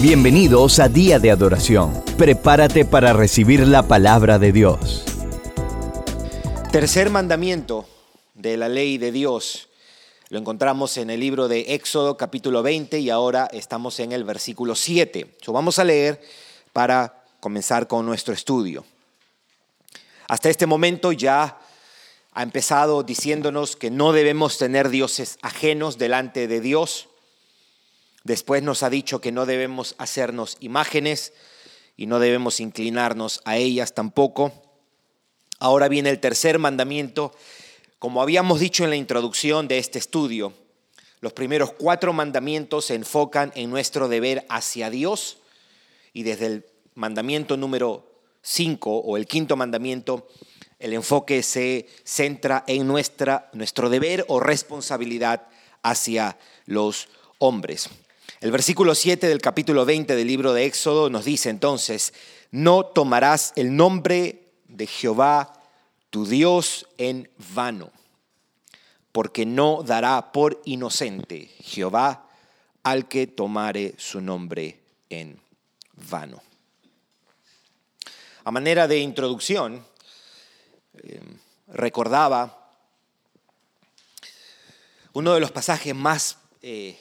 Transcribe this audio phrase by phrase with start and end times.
[0.00, 2.04] Bienvenidos a Día de Adoración.
[2.16, 5.02] Prepárate para recibir la palabra de Dios.
[6.70, 7.84] Tercer mandamiento
[8.34, 9.68] de la ley de Dios.
[10.28, 14.76] Lo encontramos en el libro de Éxodo capítulo 20 y ahora estamos en el versículo
[14.76, 15.34] 7.
[15.48, 16.20] vamos a leer
[16.72, 18.84] para comenzar con nuestro estudio.
[20.28, 21.58] Hasta este momento ya
[22.34, 27.07] ha empezado diciéndonos que no debemos tener dioses ajenos delante de Dios
[28.28, 31.32] Después nos ha dicho que no debemos hacernos imágenes
[31.96, 34.52] y no debemos inclinarnos a ellas tampoco.
[35.58, 37.34] Ahora viene el tercer mandamiento.
[37.98, 40.52] Como habíamos dicho en la introducción de este estudio,
[41.20, 45.38] los primeros cuatro mandamientos se enfocan en nuestro deber hacia Dios
[46.12, 46.66] y desde el
[46.96, 50.28] mandamiento número cinco o el quinto mandamiento,
[50.78, 55.46] el enfoque se centra en nuestra, nuestro deber o responsabilidad
[55.82, 57.88] hacia los hombres.
[58.40, 62.14] El versículo 7 del capítulo 20 del libro de Éxodo nos dice entonces,
[62.52, 65.60] no tomarás el nombre de Jehová
[66.10, 67.90] tu Dios en vano,
[69.10, 72.28] porque no dará por inocente Jehová
[72.84, 74.78] al que tomare su nombre
[75.10, 75.40] en
[76.08, 76.40] vano.
[78.44, 79.84] A manera de introducción,
[81.02, 81.20] eh,
[81.66, 82.70] recordaba
[85.12, 86.96] uno de los pasajes más, eh,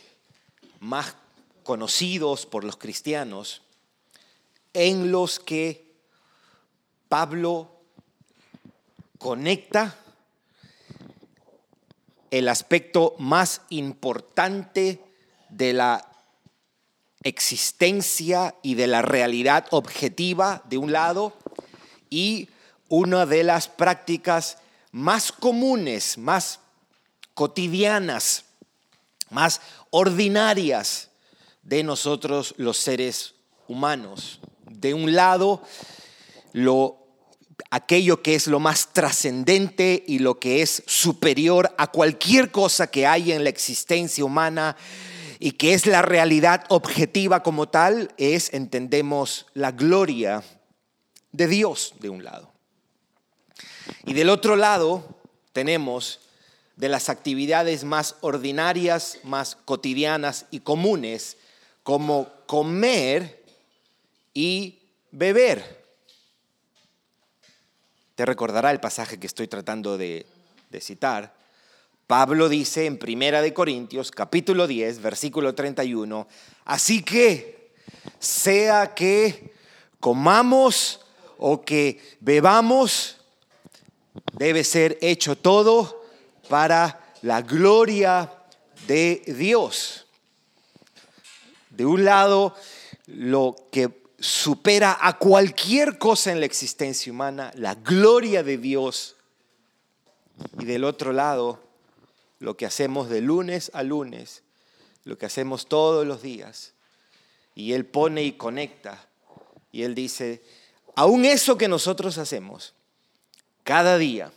[0.79, 1.15] más
[1.67, 3.61] conocidos por los cristianos,
[4.71, 5.97] en los que
[7.09, 7.81] Pablo
[9.17, 9.97] conecta
[12.31, 15.03] el aspecto más importante
[15.49, 16.09] de la
[17.23, 21.33] existencia y de la realidad objetiva de un lado
[22.09, 22.47] y
[22.87, 24.59] una de las prácticas
[24.93, 26.61] más comunes, más
[27.33, 28.45] cotidianas,
[29.29, 29.59] más
[29.89, 31.09] ordinarias
[31.67, 33.35] de nosotros los seres
[33.67, 34.39] humanos.
[34.69, 35.61] De un lado,
[36.53, 37.05] lo,
[37.69, 43.05] aquello que es lo más trascendente y lo que es superior a cualquier cosa que
[43.05, 44.77] hay en la existencia humana
[45.39, 50.43] y que es la realidad objetiva como tal, es, entendemos, la gloria
[51.33, 52.53] de Dios de un lado.
[54.05, 55.19] Y del otro lado
[55.51, 56.21] tenemos
[56.77, 61.37] de las actividades más ordinarias, más cotidianas y comunes,
[61.87, 63.45] como comer
[64.33, 64.77] y
[65.11, 65.85] beber.
[68.13, 70.25] Te recordará el pasaje que estoy tratando de,
[70.81, 71.33] citar.
[72.05, 76.27] Pablo dice en Primera de Corintios, capítulo 10, versículo 31,
[76.65, 77.71] así que
[78.19, 79.53] sea que
[80.01, 80.99] comamos
[81.37, 83.21] o que bebamos,
[84.33, 86.03] debe ser hecho todo
[86.49, 88.29] para la gloria
[88.87, 90.06] de Dios.
[91.77, 92.55] De un lado,
[93.05, 99.15] lo que supera a cualquier cosa en la existencia humana, la gloria de Dios.
[100.57, 101.59] Y del otro lado,
[102.39, 104.41] lo que hacemos de lunes a lunes,
[105.03, 106.73] lo que hacemos todos los días.
[107.53, 109.07] Y Él pone y conecta.
[109.71, 110.41] Y Él dice,
[110.95, 112.73] aún eso que nosotros hacemos,
[113.63, 114.31] cada día,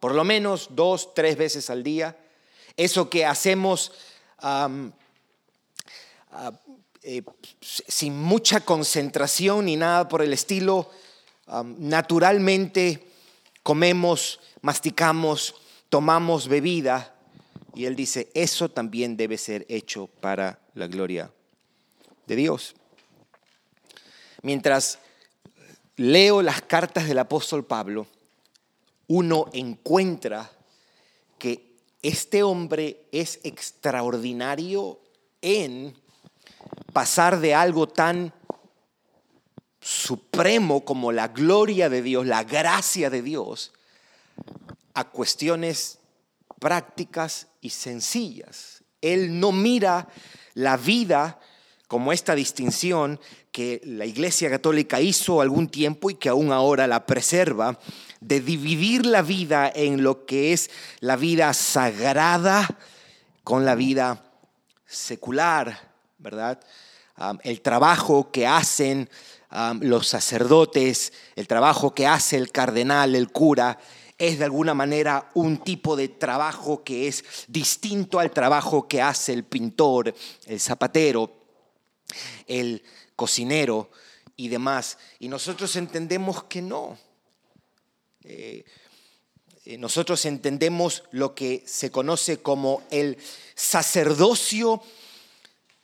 [0.00, 2.16] por lo menos dos, tres veces al día,
[2.78, 3.92] eso que hacemos
[7.08, 7.22] eh,
[7.60, 10.90] sin mucha concentración ni nada por el estilo,
[11.78, 13.06] naturalmente
[13.62, 15.54] comemos, masticamos,
[15.88, 17.14] tomamos bebida.
[17.76, 21.30] Y él dice, eso también debe ser hecho para la gloria
[22.26, 22.74] de Dios.
[24.42, 24.98] Mientras
[25.94, 28.08] leo las cartas del apóstol Pablo,
[29.06, 30.50] uno encuentra
[31.38, 34.98] que este hombre es extraordinario
[35.40, 35.94] en
[36.92, 38.32] pasar de algo tan
[39.80, 43.72] supremo como la gloria de Dios, la gracia de Dios,
[44.94, 45.98] a cuestiones
[46.58, 48.82] prácticas y sencillas.
[49.00, 50.08] Él no mira
[50.54, 51.38] la vida
[51.86, 53.20] como esta distinción
[53.52, 57.78] que la Iglesia Católica hizo algún tiempo y que aún ahora la preserva,
[58.20, 60.70] de dividir la vida en lo que es
[61.00, 62.66] la vida sagrada
[63.44, 64.24] con la vida
[64.86, 65.95] secular,
[66.26, 66.58] ¿verdad?
[67.44, 69.08] el trabajo que hacen
[69.78, 73.78] los sacerdotes, el trabajo que hace el cardenal, el cura,
[74.18, 79.34] es de alguna manera un tipo de trabajo que es distinto al trabajo que hace
[79.34, 80.12] el pintor,
[80.46, 81.30] el zapatero,
[82.48, 82.82] el
[83.14, 83.88] cocinero
[84.34, 84.98] y demás.
[85.20, 86.98] Y nosotros entendemos que no.
[88.24, 88.64] Eh,
[89.64, 93.16] eh, nosotros entendemos lo que se conoce como el
[93.54, 94.82] sacerdocio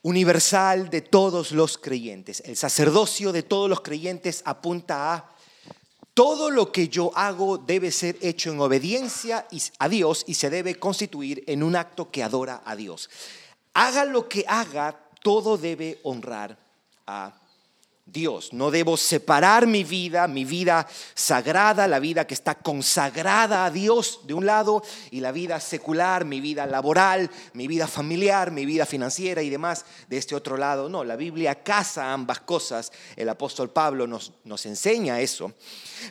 [0.03, 2.43] universal de todos los creyentes.
[2.45, 5.29] El sacerdocio de todos los creyentes apunta a
[6.13, 9.47] todo lo que yo hago debe ser hecho en obediencia
[9.79, 13.09] a Dios y se debe constituir en un acto que adora a Dios.
[13.73, 16.57] Haga lo que haga, todo debe honrar
[17.07, 17.42] a Dios.
[18.51, 24.19] No debo separar mi vida, mi vida sagrada, la vida que está consagrada a Dios
[24.27, 28.85] de un lado y la vida secular, mi vida laboral, mi vida familiar, mi vida
[28.85, 30.89] financiera y demás de este otro lado.
[30.89, 32.91] No, la Biblia casa ambas cosas.
[33.15, 35.53] El apóstol Pablo nos, nos enseña eso.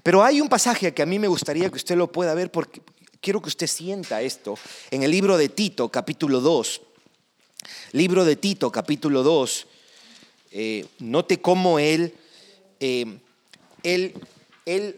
[0.02, 2.82] Pero hay un pasaje que a mí me gustaría que usted lo pueda ver porque
[3.20, 4.58] quiero que usted sienta esto
[4.90, 6.80] en el libro de Tito, capítulo 2.
[7.92, 9.68] Libro de Tito, capítulo 2
[10.52, 12.14] eh, note cómo él,
[12.78, 13.18] eh,
[13.82, 14.14] él,
[14.66, 14.96] él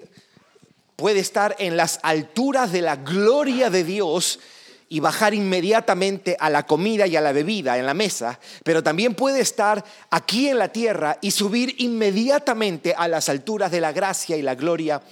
[0.97, 4.41] puede estar en las alturas de la gloria de Dios
[4.89, 9.15] y bajar inmediatamente a la comida y a la bebida en la mesa, pero también
[9.15, 14.37] puede estar aquí en la tierra y subir inmediatamente a las alturas de la gracia
[14.37, 15.03] y la gloria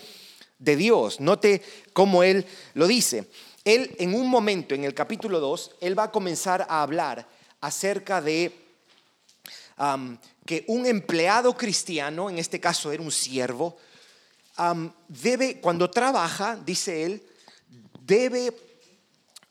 [0.59, 1.21] de Dios.
[1.21, 1.63] Note
[1.93, 3.29] cómo él lo dice.
[3.65, 7.27] Él en un momento, en el capítulo 2, él va a comenzar a hablar
[7.61, 8.62] acerca de
[10.45, 13.77] que un empleado cristiano, en este caso era un siervo,
[15.09, 17.23] debe, cuando trabaja, dice él,
[18.01, 18.53] debe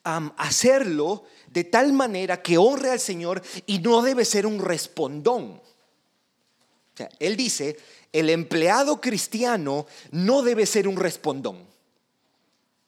[0.03, 5.61] hacerlo de tal manera que honre al Señor y no debe ser un respondón.
[7.19, 7.77] él dice,
[8.11, 11.65] el empleado cristiano no debe ser un respondón.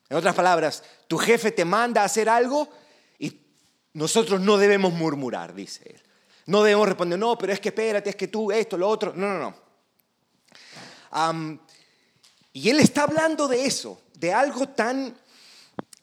[0.09, 2.69] En otras palabras, tu jefe te manda a hacer algo
[3.17, 3.39] y
[3.93, 6.02] nosotros no debemos murmurar, dice él.
[6.45, 9.13] No debemos responder, no, pero es que espérate, es que tú, esto, lo otro.
[9.15, 9.55] No, no,
[11.11, 11.59] no.
[12.51, 15.17] y él está hablando de eso, de algo tan,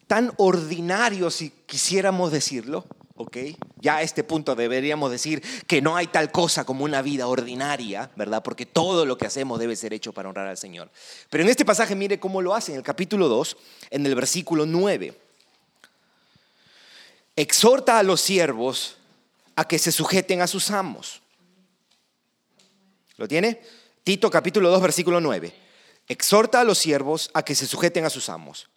[0.06, 2.86] tan ordinario, si quisiéramos decirlo.
[3.20, 3.36] ¿ok?
[3.76, 8.10] Ya a este punto deberíamos decir que no hay tal cosa como una vida ordinaria,
[8.16, 8.42] ¿verdad?
[8.42, 10.90] Porque todo lo que hacemos debe ser hecho para honrar al Señor.
[11.28, 13.56] Pero en este pasaje mire cómo lo hace en el capítulo 2,
[13.90, 15.20] en el versículo 9.
[17.36, 18.96] Exhorta a los siervos
[19.60, 21.20] a que se sujeten a sus amos.
[23.18, 23.60] ¿Lo tiene?
[24.02, 25.52] Tito capítulo 2 versículo 9.
[26.08, 28.70] Exhorta a los siervos a que se sujeten a sus amos,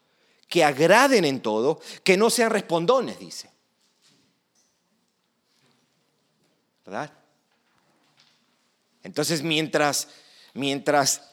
[0.49, 3.49] que agraden en todo, que no sean respondones, dice.
[6.85, 7.13] ¿Verdad?
[9.03, 10.09] Entonces, mientras
[10.53, 11.31] mientras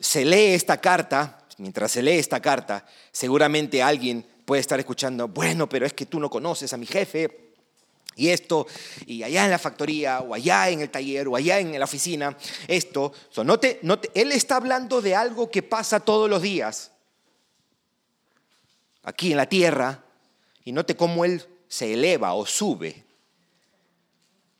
[0.00, 5.68] se lee esta carta, mientras se lee esta carta, seguramente alguien puede estar escuchando, bueno,
[5.68, 7.49] pero es que tú no conoces a mi jefe,
[8.20, 8.66] y esto,
[9.06, 12.36] y allá en la factoría, o allá en el taller, o allá en la oficina,
[12.68, 13.14] esto.
[13.44, 13.80] note,
[14.12, 16.92] él está hablando de algo que pasa todos los días,
[19.02, 20.04] aquí en la tierra,
[20.66, 23.04] y note cómo él se eleva o sube.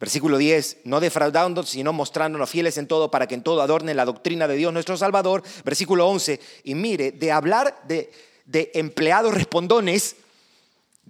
[0.00, 4.06] Versículo 10, no defraudando, sino mostrándonos fieles en todo para que en todo adornen la
[4.06, 5.42] doctrina de Dios nuestro Salvador.
[5.66, 8.10] Versículo 11, y mire, de hablar de,
[8.46, 10.16] de empleados respondones,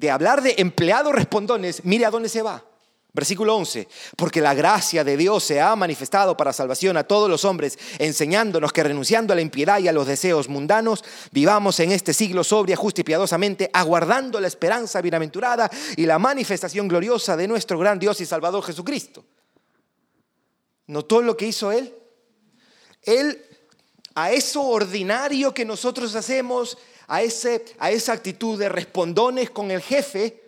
[0.00, 2.64] de hablar de empleados respondones, mire a dónde se va.
[3.12, 3.86] Versículo 11,
[4.16, 8.72] porque la gracia de Dios se ha manifestado para salvación a todos los hombres, enseñándonos
[8.72, 12.76] que renunciando a la impiedad y a los deseos mundanos, vivamos en este siglo sobria,
[12.76, 18.20] justa y piadosamente, aguardando la esperanza bienaventurada y la manifestación gloriosa de nuestro gran Dios
[18.20, 19.24] y Salvador Jesucristo.
[20.86, 21.92] ¿Notó lo que hizo Él?
[23.02, 23.44] Él,
[24.14, 26.78] a eso ordinario que nosotros hacemos,
[27.10, 30.44] a, ese, a esa actitud de respondones con el jefe,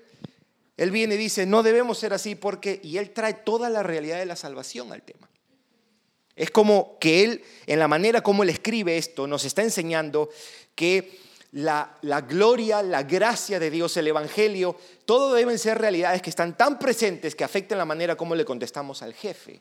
[0.77, 4.19] él viene y dice, no debemos ser así porque, y él trae toda la realidad
[4.19, 5.29] de la salvación al tema.
[6.37, 10.31] Es como que él, en la manera como él escribe esto, nos está enseñando
[10.77, 11.19] que
[11.51, 16.57] la, la, gloria, la gracia de Dios, el Evangelio, todo deben ser realidades que están
[16.57, 19.61] tan presentes que afecten la manera como le contestamos al jefe.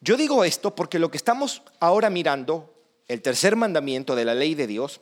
[0.00, 2.75] Yo digo esto porque lo que estamos ahora mirando
[3.08, 5.00] el tercer mandamiento de la ley de Dios,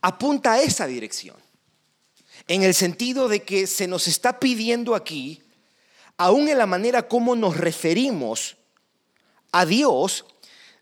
[0.00, 1.36] apunta a esa dirección.
[2.48, 5.42] En el sentido de que se nos está pidiendo aquí,
[6.16, 8.56] aún en la manera como nos referimos
[9.52, 10.24] a Dios,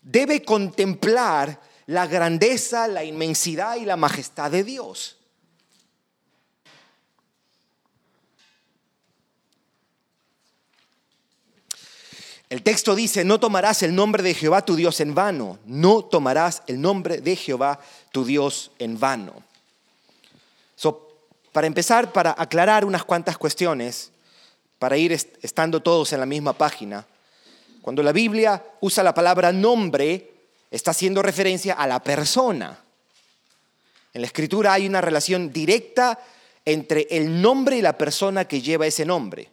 [0.01, 5.20] debe contemplar la grandeza, la inmensidad y la majestad de Dios.
[12.51, 16.63] El texto dice, no tomarás el nombre de Jehová tu Dios en vano, no tomarás
[16.67, 17.79] el nombre de Jehová
[18.11, 19.41] tu Dios en vano.
[21.53, 24.11] para empezar, para aclarar unas cuantas cuestiones,
[24.79, 27.07] para ir estando todos en la misma página,
[27.81, 30.33] cuando la Biblia usa la palabra nombre,
[30.71, 32.77] está haciendo referencia a la persona.
[34.13, 36.19] En la escritura hay una relación directa
[36.65, 39.49] entre el nombre y la persona que lleva ese nombre.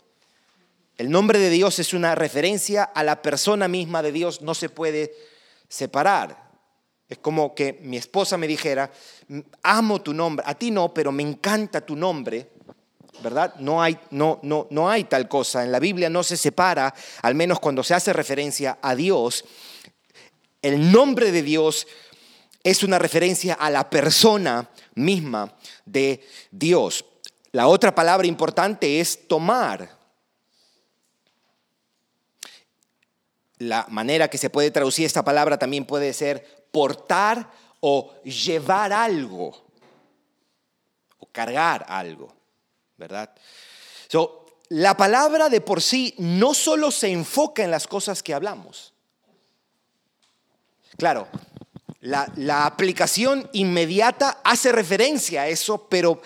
[0.98, 4.68] El nombre de Dios es una referencia a la persona misma de Dios, no se
[4.68, 5.14] puede
[5.68, 6.50] separar.
[7.08, 8.90] Es como que mi esposa me dijera,
[9.62, 12.50] amo tu nombre, a ti no, pero me encanta tu nombre,
[13.22, 13.54] ¿verdad?
[13.60, 15.62] No hay, no, no, no hay tal cosa.
[15.62, 19.44] En la Biblia no se separa, al menos cuando se hace referencia a Dios.
[20.60, 21.86] El nombre de Dios
[22.64, 25.54] es una referencia a la persona misma
[25.86, 27.04] de Dios.
[27.52, 29.97] La otra palabra importante es tomar.
[33.58, 37.50] La manera que se puede traducir esta palabra también puede ser portar
[37.80, 39.56] o llevar algo
[41.18, 42.34] o cargar algo,
[42.96, 43.30] ¿verdad?
[44.70, 48.92] la palabra de por sí no solo se enfoca en las cosas que hablamos.
[50.96, 51.28] Claro,
[52.00, 56.20] la, la, aplicación inmediata hace referencia a eso, pero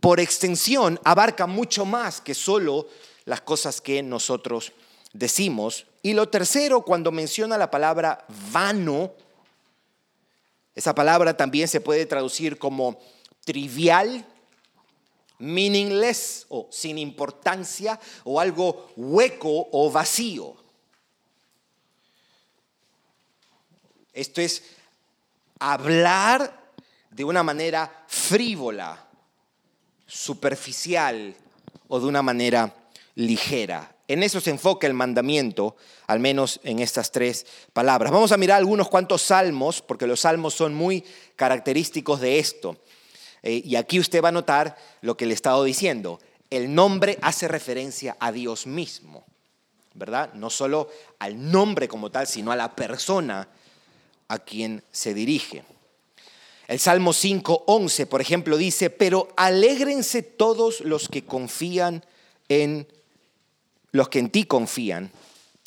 [0.00, 2.88] por extensión abarca mucho más que solo
[3.24, 4.72] las cosas que nosotros
[5.14, 5.86] decimos.
[6.02, 9.14] Y lo tercero, cuando menciona la palabra vano,
[10.74, 12.98] esa palabra también se puede traducir como
[13.46, 14.26] trivial,
[15.38, 20.56] meaningless o sin importancia o algo hueco o vacío.
[24.12, 24.62] Esto es
[25.58, 26.72] hablar
[27.10, 29.08] de una manera frívola,
[30.06, 31.34] superficial
[31.88, 32.74] o de una manera
[33.14, 33.93] ligera.
[34.06, 38.12] En eso se enfoca el mandamiento, al menos en estas tres palabras.
[38.12, 41.04] Vamos a mirar algunos cuantos salmos, porque los salmos son muy
[41.36, 42.76] característicos de esto.
[43.42, 46.20] Eh, y aquí usted va a notar lo que le he estado diciendo.
[46.50, 49.24] El nombre hace referencia a Dios mismo,
[49.94, 50.34] ¿verdad?
[50.34, 53.48] No solo al nombre como tal, sino a la persona
[54.28, 55.64] a quien se dirige.
[56.68, 62.04] El Salmo 5.11, por ejemplo, dice, pero alégrense todos los que confían
[62.48, 62.86] en
[63.94, 65.12] los que en ti confían,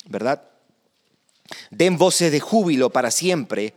[0.04, 0.42] ¿verdad?
[1.70, 3.72] Den voces de júbilo para siempre,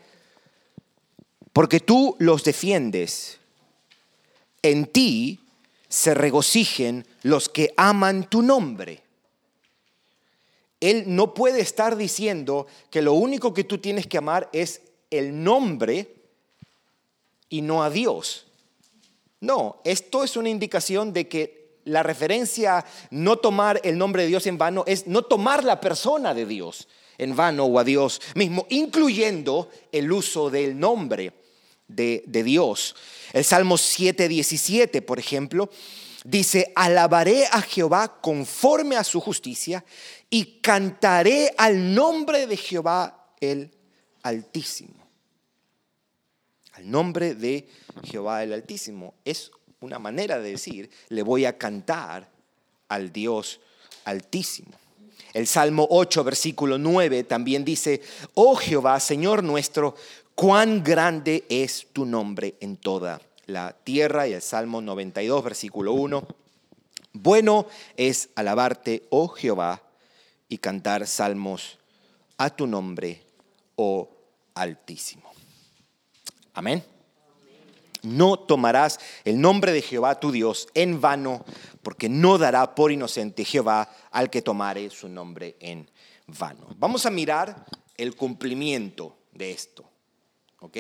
[1.54, 3.40] porque tú los defiendes.
[4.62, 5.40] En ti
[5.88, 9.02] se regocijen los que aman tu nombre.
[10.82, 14.82] Él no puede estar diciendo que lo único que tú tienes que amar es
[15.12, 16.14] el nombre
[17.48, 18.48] y no a Dios.
[19.40, 24.48] No, esto es una indicación de que la referencia no tomar el nombre de Dios
[24.48, 28.66] en vano es no tomar la persona de Dios en vano o a Dios mismo,
[28.70, 31.34] incluyendo el uso del nombre
[31.88, 32.96] de, de Dios.
[33.34, 35.70] El Salmo 7:17, por ejemplo,
[36.24, 39.84] dice, alabaré a Jehová conforme a su justicia
[40.30, 43.72] y cantaré al nombre de Jehová el
[44.24, 44.96] Altísimo.
[46.74, 47.68] Al nombre de
[48.04, 49.16] Jehová el Altísimo.
[49.26, 52.30] Es una manera de decir, le voy a cantar
[52.88, 53.60] al Dios
[54.06, 54.72] altísimo.
[55.34, 58.02] El Salmo 8, versículo 9 también dice,
[58.34, 59.96] oh Jehová, Señor nuestro,
[60.36, 64.28] cuán grande es tu nombre en toda la tierra.
[64.28, 66.28] Y el Salmo 92, versículo 1,
[67.14, 69.82] bueno es alabarte, oh Jehová,
[70.48, 71.78] y cantar salmos
[72.38, 73.24] a tu nombre,
[73.76, 74.10] oh
[74.54, 75.32] Altísimo.
[76.54, 76.84] Amén.
[78.04, 81.46] No tomarás el nombre de Jehová tu Dios en vano,
[81.84, 85.90] porque no dará por inocente Jehová al que tomare su nombre en
[86.28, 86.68] vano.
[86.78, 87.66] Vamos a mirar
[87.98, 89.86] el cumplimiento de esto.
[90.60, 90.78] ¿ok?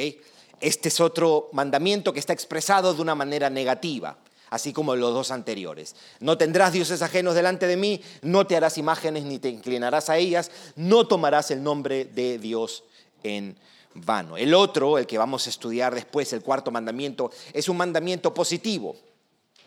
[0.59, 4.17] Este es otro mandamiento que está expresado de una manera negativa,
[4.49, 5.95] así como los dos anteriores.
[6.19, 10.17] No tendrás dioses ajenos delante de mí, no te harás imágenes ni te inclinarás a
[10.17, 12.83] ellas, no tomarás el nombre de Dios
[13.23, 14.37] en vano vano.
[14.37, 18.95] El otro, el que vamos a estudiar después, el cuarto mandamiento, es un mandamiento positivo,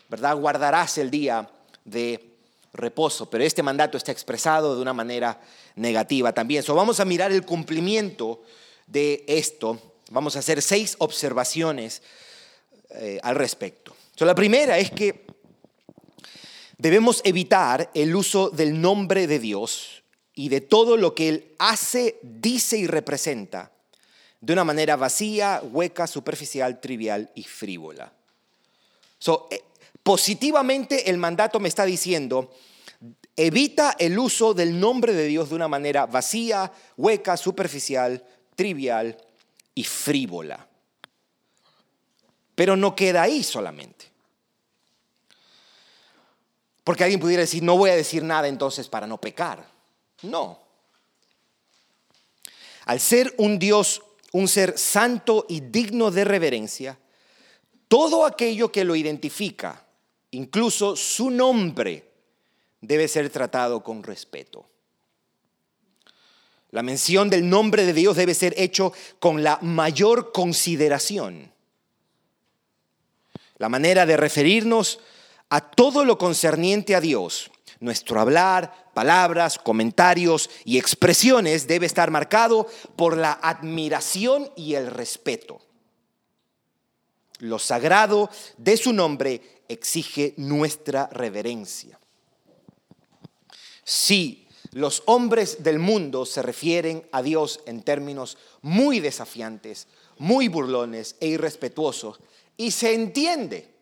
[0.09, 0.37] ¿verdad?
[0.37, 1.49] Guardarás el día
[1.85, 2.31] de
[2.73, 5.41] reposo, pero este mandato está expresado de una manera
[5.77, 6.63] negativa también.
[6.63, 8.43] So, vamos a mirar el cumplimiento
[8.87, 9.81] de esto.
[10.11, 12.03] Vamos a hacer seis observaciones
[12.91, 13.95] eh, al respecto.
[14.17, 15.25] So, la primera es que
[16.79, 20.03] debemos evitar el uso del nombre de Dios
[20.35, 23.71] y de todo lo que Él hace, dice y representa
[24.45, 28.13] de una manera vacía, hueca, superficial, trivial y frívola.
[29.51, 29.65] Eh,
[30.03, 32.53] positivamente el mandato me está diciendo,
[33.37, 38.23] evita el uso del nombre de Dios de una manera vacía, hueca, superficial,
[38.55, 39.17] trivial
[39.75, 40.69] y frívola.
[42.55, 44.13] Pero no queda ahí solamente.
[46.85, 49.67] Porque alguien pudiera decir, no voy a decir nada entonces para no pecar.
[50.21, 50.61] No.
[52.85, 54.03] Al ser un Dios
[54.35, 56.99] un ser santo y digno de reverencia,
[57.87, 59.85] todo aquello que lo identifica
[60.33, 62.11] incluso su nombre
[62.81, 64.69] debe ser tratado con respeto.
[66.73, 71.53] La mención del nombre de Dios debe ser hecho con la mayor consideración.
[73.59, 74.99] La manera de referirnos
[75.49, 82.69] a todo lo concerniente a Dios, nuestro hablar, palabras, comentarios y expresiones debe estar marcado
[82.97, 85.61] por la admiración y el respeto.
[87.41, 91.99] Lo sagrado de su nombre exige nuestra reverencia.
[93.83, 101.17] Si los hombres del mundo se refieren a Dios en términos muy desafiantes, muy burlones
[101.21, 102.19] e irrespetuosos,
[102.57, 103.75] y se entiende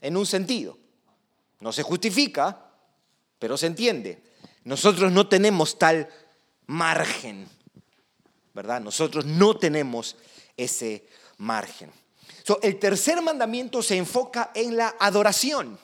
[0.00, 0.78] en un sentido.
[1.60, 2.63] No se justifica,
[3.44, 4.22] pero se entiende.
[4.64, 6.08] Nosotros no tenemos tal
[6.66, 7.46] margen,
[8.54, 8.80] ¿verdad?
[8.80, 10.16] Nosotros no tenemos
[10.56, 11.92] ese margen.
[12.62, 15.78] el tercer mandamiento se enfoca en la adoración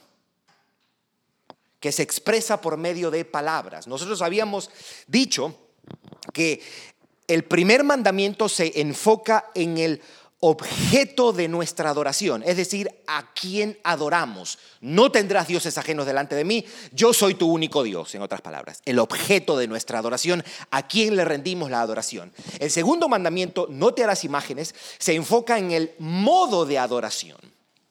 [1.81, 3.87] que se expresa por medio de palabras.
[3.87, 4.71] Nosotros habíamos
[5.07, 5.55] dicho
[6.33, 6.62] que
[7.26, 10.00] el primer mandamiento se enfoca en el
[10.41, 14.59] objeto de nuestra adoración, es decir, a quien adoramos.
[14.81, 18.81] No tendrás dioses ajenos delante de mí, yo soy tu único Dios, en otras palabras.
[18.87, 22.33] El objeto de nuestra adoración, a quien le rendimos la adoración.
[22.59, 27.39] El segundo mandamiento, no te harás imágenes, se enfoca en el modo de adoración.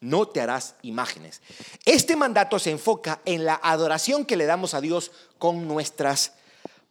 [0.00, 1.42] No te harás imágenes.
[1.84, 6.32] Este mandato se enfoca en la adoración que le damos a Dios con nuestras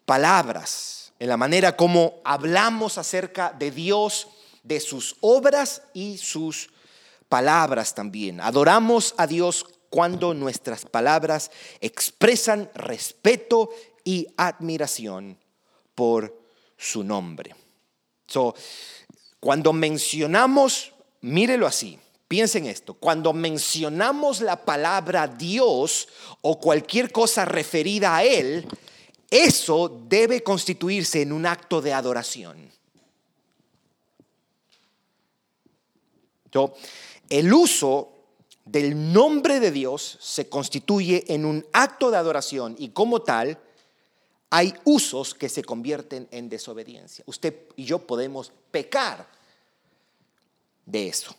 [0.06, 4.28] palabras, en la manera como hablamos acerca de Dios,
[4.70, 6.70] de sus obras y sus
[7.28, 8.40] palabras también.
[8.40, 11.50] Adoramos a Dios cuando nuestras palabras
[11.82, 13.72] expresan respeto
[14.04, 15.38] y admiración
[15.96, 16.40] por
[16.78, 17.56] su nombre.
[19.40, 21.98] cuando mencionamos, mírelo así,
[22.28, 26.08] piensen esto, cuando mencionamos la palabra Dios
[26.42, 28.68] o cualquier cosa referida a Él,
[29.32, 32.79] eso debe constituirse en un acto de adoración.
[37.30, 38.12] El uso
[38.66, 43.60] del nombre de Dios se constituye en un acto de adoración y como tal
[44.52, 47.24] hay usos que se convierten en desobediencia.
[47.28, 49.28] Usted y yo podemos pecar
[50.86, 51.36] de eso.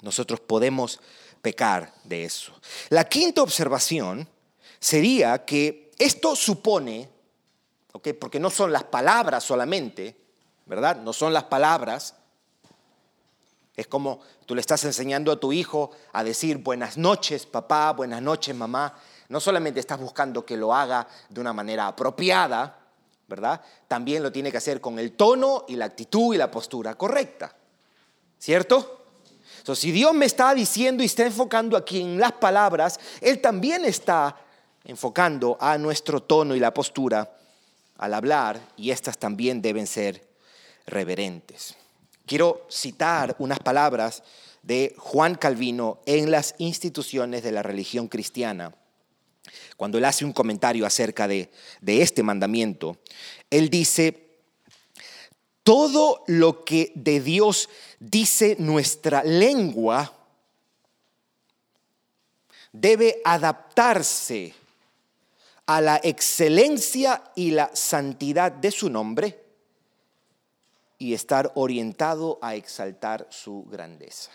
[0.00, 1.00] Nosotros podemos
[1.42, 2.52] pecar de eso.
[2.88, 4.28] La quinta observación
[4.80, 7.08] sería que esto supone,
[8.18, 10.16] porque no son las palabras solamente,
[10.66, 10.96] ¿verdad?
[10.96, 12.14] No son las palabras,
[13.76, 18.22] es como tú le estás enseñando a tu hijo a decir buenas noches papá, buenas
[18.22, 18.94] noches mamá.
[19.28, 22.78] No solamente estás buscando que lo haga de una manera apropiada,
[23.26, 23.60] ¿verdad?
[23.88, 27.54] También lo tiene que hacer con el tono y la actitud y la postura correcta.
[28.38, 29.06] ¿Cierto?
[29.58, 33.84] Entonces, si Dios me está diciendo y está enfocando aquí en las palabras, Él también
[33.84, 34.36] está
[34.84, 37.36] enfocando a nuestro tono y la postura
[37.96, 40.22] al hablar y estas también deben ser
[40.86, 41.76] reverentes.
[42.26, 44.22] Quiero citar unas palabras
[44.62, 48.74] de Juan Calvino en las instituciones de la religión cristiana.
[49.76, 51.50] Cuando él hace un comentario acerca de,
[51.82, 52.96] de este mandamiento,
[53.50, 54.24] él dice,
[55.62, 57.68] todo lo que de Dios
[58.00, 60.12] dice nuestra lengua
[62.72, 64.54] debe adaptarse
[65.66, 69.43] a la excelencia y la santidad de su nombre
[70.98, 74.30] y estar orientado a exaltar su grandeza.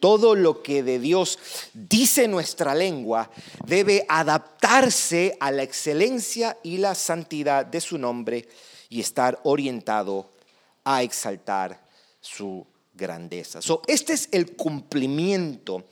[0.00, 1.38] Todo lo que de Dios
[1.72, 3.30] dice nuestra lengua
[3.64, 8.46] debe adaptarse a la excelencia y la santidad de su nombre
[8.90, 10.30] y estar orientado
[10.84, 11.82] a exaltar
[12.20, 13.60] su grandeza.
[13.86, 15.84] este es el cumplimiento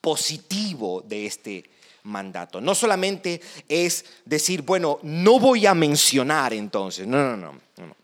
[0.00, 1.70] positivo de este
[2.04, 2.60] mandato.
[2.60, 7.60] No solamente es decir, bueno, no voy a mencionar entonces, no, no, no.
[7.78, 7.99] no.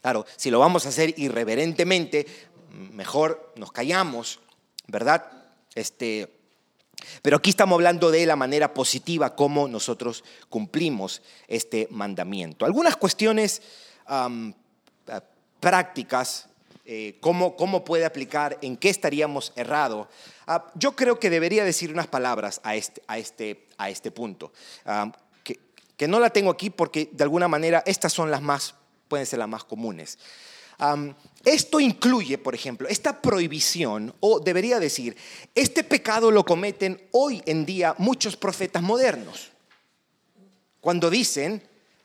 [0.00, 2.26] Claro, si lo vamos a hacer irreverentemente,
[2.92, 4.40] mejor nos callamos,
[4.86, 5.26] ¿verdad?
[5.74, 6.40] Este,
[7.22, 12.64] pero aquí estamos hablando de la manera positiva como nosotros cumplimos este mandamiento.
[12.64, 13.62] Algunas cuestiones
[14.08, 14.52] eh,
[15.60, 16.48] prácticas,
[16.86, 20.08] eh, cómo, puede aplicar, en qué estaríamos errados.
[20.46, 24.52] Ah, yo creo que debería decir unas palabras a este, a este, a este punto,
[25.44, 25.60] que,
[25.96, 28.74] que no la tengo aquí porque de alguna manera estas son las más
[29.10, 30.18] pueden ser las más comunes.
[31.44, 35.16] esto incluye, por ejemplo, esta prohibición, o debería decir,
[35.54, 39.50] este pecado lo cometen hoy en día muchos profetas modernos.
[40.80, 41.62] Cuando dicen,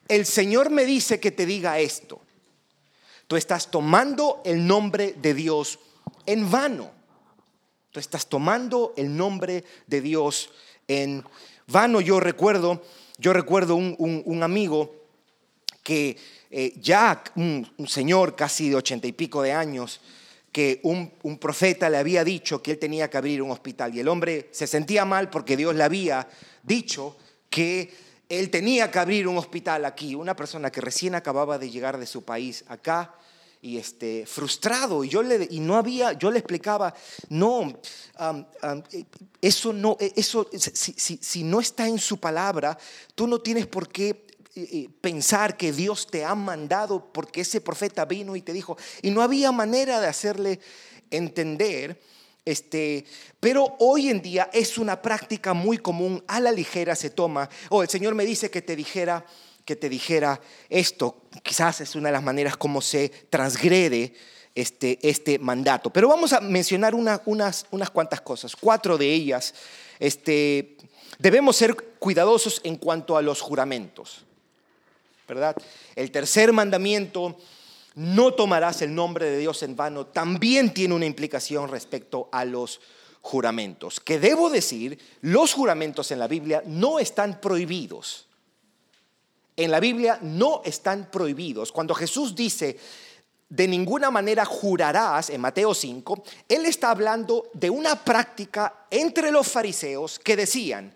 [0.09, 2.19] el Señor me dice que te diga esto,
[3.27, 5.79] tú estás tomando el nombre de Dios
[6.25, 6.91] en vano.
[7.91, 10.49] Tú estás tomando el nombre de Dios
[10.87, 11.23] en
[11.67, 12.01] vano.
[12.01, 12.83] Yo recuerdo,
[13.17, 14.93] yo recuerdo un, amigo
[15.81, 16.17] que
[16.51, 20.01] eh, ya, un, señor casi de ochenta y pico de años,
[20.51, 23.95] que un, profeta le había dicho que él tenía que abrir un hospital.
[23.95, 26.27] Y el hombre se sentía mal porque Dios le había
[26.63, 27.17] dicho
[27.49, 27.93] que
[28.29, 30.15] él tenía que abrir un hospital aquí.
[30.15, 33.15] Una persona que recién acababa de llegar de su país acá
[33.65, 35.03] y este, frustrado.
[35.03, 36.93] Y yo le, y no había, yo le explicaba,
[37.29, 37.79] no,
[39.41, 42.77] eso no, e, eso, si, si, no está en su palabra,
[43.15, 44.24] tú no tienes por qué eh, eh,
[45.01, 49.21] pensar que Dios te ha mandado porque ese profeta vino y te dijo, y no
[49.21, 50.59] había manera de hacerle
[51.11, 52.01] entender.
[52.45, 53.05] Este,
[53.39, 57.49] pero hoy en día es una práctica muy común, a la ligera se toma.
[57.69, 59.25] O oh, el Señor me dice que te dijera,
[59.65, 60.39] que te dijera
[60.69, 61.23] esto.
[61.43, 64.13] Quizás es una de las maneras como se transgrede
[64.53, 65.91] este, este mandato.
[65.91, 67.21] Pero vamos a mencionar unas,
[67.71, 69.53] unas cuantas cosas, cuatro de ellas.
[69.99, 70.77] Este,
[71.19, 74.25] debemos ser cuidadosos en cuanto a los juramentos,
[75.27, 75.55] ¿verdad?
[75.95, 77.37] El tercer mandamiento,
[77.95, 82.81] no tomarás el nombre de Dios en vano, también tiene una implicación respecto a los
[83.21, 83.99] juramentos.
[83.99, 88.25] Que debo decir, los juramentos en la Biblia no están prohibidos
[89.55, 91.71] en la Biblia no están prohibidos.
[91.71, 92.77] Cuando Jesús dice,
[93.47, 99.47] de ninguna manera jurarás, en Mateo 5, Él está hablando de una práctica entre los
[99.47, 100.95] fariseos que decían,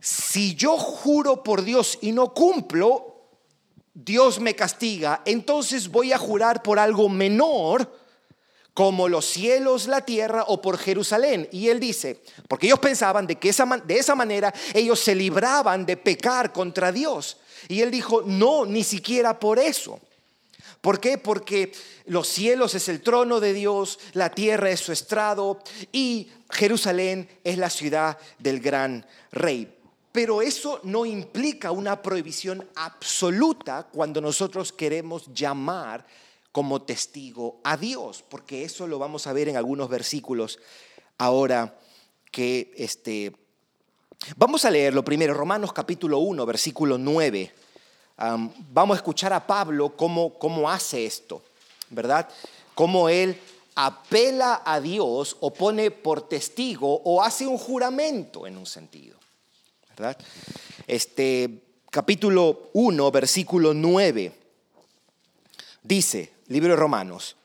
[0.00, 3.13] si yo juro por Dios y no cumplo,
[3.94, 7.88] Dios me castiga, entonces voy a jurar por algo menor
[8.74, 11.48] como los cielos, la tierra o por Jerusalén.
[11.52, 13.52] Y él dice, porque ellos pensaban de que
[13.86, 17.36] de esa manera ellos se libraban de pecar contra Dios.
[17.68, 20.00] Y él dijo, no, ni siquiera por eso.
[20.80, 21.16] ¿Por qué?
[21.16, 21.72] Porque
[22.06, 25.60] los cielos es el trono de Dios, la tierra es su estrado
[25.92, 29.72] y Jerusalén es la ciudad del gran rey.
[30.14, 36.06] Pero eso no implica una prohibición absoluta cuando nosotros queremos llamar
[36.52, 40.60] como testigo a Dios, porque eso lo vamos a ver en algunos versículos
[41.18, 41.76] ahora
[42.30, 43.34] que este,
[44.36, 47.52] Vamos a leerlo primero, Romanos capítulo 1, versículo 9.
[48.72, 51.42] vamos a escuchar a Pablo cómo, cómo hace esto,
[51.90, 52.28] ¿verdad?
[52.74, 53.38] Cómo él
[53.74, 59.18] apela a Dios o pone por testigo o hace un juramento en un sentido,
[59.96, 60.18] ¿verdad?
[60.86, 64.32] Este capítulo 1, versículo 9,
[65.82, 67.36] dice, libro de Romanos,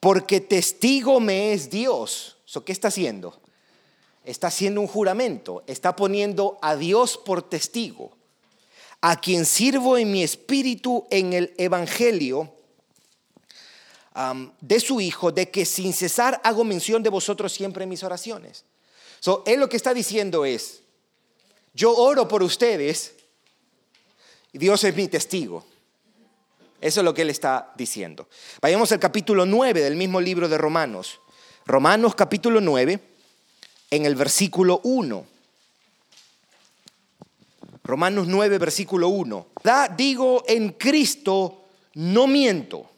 [0.00, 2.36] porque testigo me es Dios.
[2.64, 3.40] ¿Qué está haciendo?
[4.26, 8.10] está haciendo un juramento, está poniendo a Dios por testigo,
[9.00, 12.52] a quien sirvo en mi espíritu en el Evangelio
[14.60, 18.64] de su Hijo, de que sin cesar hago mención de vosotros siempre en mis oraciones.
[19.20, 20.82] So, él lo que está diciendo es,
[21.76, 23.14] yo oro por ustedes
[24.50, 25.64] y Dios es mi testigo.
[26.80, 28.28] Eso es lo que él está diciendo.
[28.62, 31.20] Vayamos al capítulo 9 del mismo libro de Romanos.
[31.66, 32.98] Romanos capítulo 9
[33.90, 35.26] en el versículo 1.
[37.84, 39.46] Romanos 9, versículo 1.
[39.62, 42.90] Da, digo, en Cristo no miento.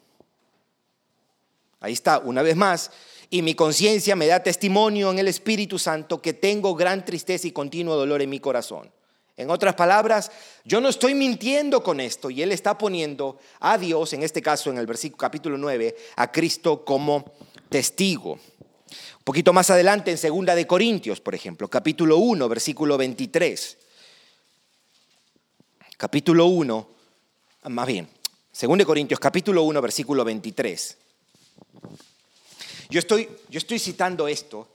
[1.81, 2.91] Ahí está, una vez más.
[3.31, 7.53] Y mi conciencia me da testimonio en el Espíritu Santo que tengo gran tristeza y
[7.53, 8.91] continuo dolor en mi corazón.
[9.37, 10.33] En otras palabras,
[10.65, 14.71] yo no estoy mintiendo con esto y él está poniendo a Dios, en este caso
[14.71, 17.33] en el versículo capítulo 9, a Cristo como
[17.69, 18.33] testigo.
[18.33, 23.79] Un poquito más adelante en Segunda de Corintios, por ejemplo, capítulo 1, versículo 23.
[25.97, 26.89] Capítulo 1,
[27.65, 28.09] más bien,
[28.51, 30.99] Segunda de Corintios, capítulo 1, versículo 23.
[32.91, 34.69] Yo estoy, yo estoy citando esto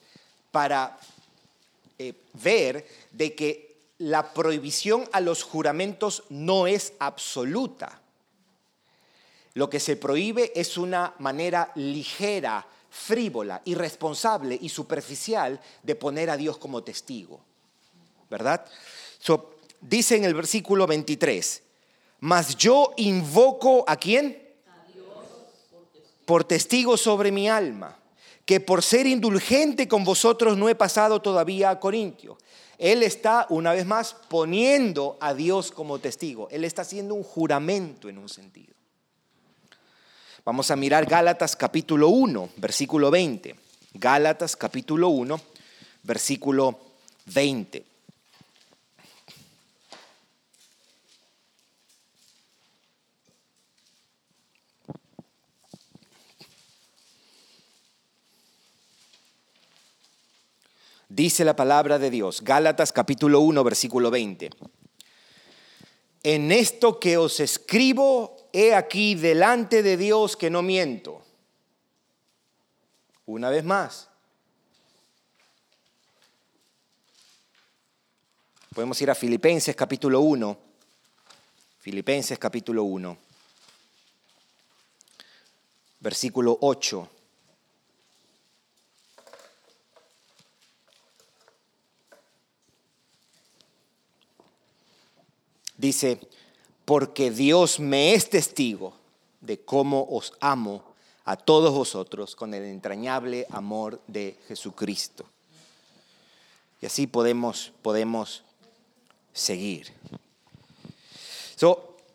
[0.52, 1.00] para
[1.98, 8.02] eh, ver de que la prohibición a los juramentos no es absoluta.
[9.56, 16.38] Lo que se prohíbe es una manera ligera frívola, irresponsable y superficial de poner a
[16.38, 17.42] Dios como testigo.
[18.30, 18.66] ¿Verdad?
[19.80, 21.62] dice en el versículo 23,
[22.22, 24.44] mas yo invoco a quién?
[26.26, 27.98] por testigo sobre mi alma,
[28.46, 32.38] que por ser indulgente con vosotros no he pasado todavía a Corintio.
[32.78, 36.50] Él está, una vez más, poniendo a Dios como testigo.
[36.52, 38.74] Él está haciendo un juramento en un sentido.
[40.44, 43.56] Vamos a mirar Gálatas capítulo 1, versículo 20.
[43.94, 45.40] Gálatas capítulo 1,
[46.04, 46.80] versículo
[47.28, 47.93] 20.
[61.16, 64.50] Dice la palabra de Dios, Gálatas capítulo 1, versículo 20.
[66.24, 71.24] En esto que os escribo, he aquí delante de Dios que no miento.
[73.28, 74.10] Una vez más.
[78.74, 80.58] Podemos ir a Filipenses capítulo 1.
[81.78, 83.18] Filipenses capítulo 1.
[86.00, 87.13] Versículo 8.
[95.84, 96.18] Dice,
[96.86, 98.94] porque Dios me es testigo
[99.42, 100.82] de cómo os amo
[101.26, 105.26] a todos vosotros con el entrañable amor de Jesucristo.
[106.82, 108.44] Y así podemos, podemos
[109.34, 109.92] seguir.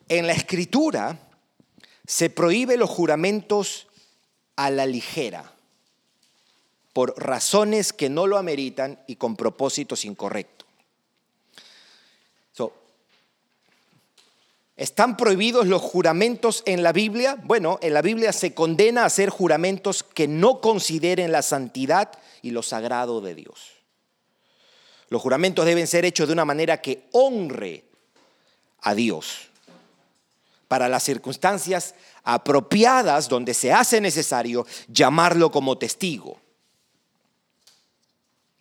[0.09, 1.19] en la escritura
[2.07, 3.87] se prohíbe los juramentos
[4.57, 5.53] a la ligera
[6.95, 10.58] por razones que no lo ameritan y con propósitos incorrectos.
[14.79, 17.37] ¿Están prohibidos los juramentos en la Biblia?
[17.43, 22.13] Bueno, en la Biblia se condena a hacer juramentos que no consideren la santidad
[22.43, 23.73] y lo sagrado de Dios.
[25.09, 27.87] Los juramentos deben ser hechos de una manera que honre
[28.83, 29.49] a Dios.
[30.69, 36.39] Para las circunstancias apropiadas donde se hace necesario llamarlo como testigo.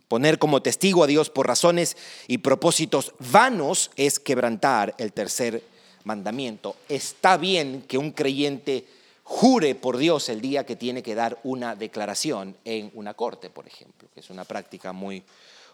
[0.07, 1.95] Poner como testigo a Dios por razones
[2.27, 5.76] y propósitos vanos es quebrantar el tercer
[6.07, 6.77] mandamiento.
[6.87, 8.85] Está bien que un creyente
[9.23, 13.67] jure por Dios el día que tiene que dar una declaración en una corte, por
[13.67, 15.21] ejemplo, que es una práctica muy